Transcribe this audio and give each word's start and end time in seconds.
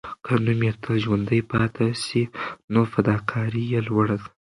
که 0.25 0.33
نوم 0.45 0.59
یې 0.67 0.71
تل 0.83 0.95
ژوندی 1.03 1.41
پاتې 1.51 1.87
سي، 2.05 2.21
نو 2.73 2.81
فداکاري 2.91 3.63
یې 3.73 3.79
لوړه 3.87 4.15
ده. 4.21 4.27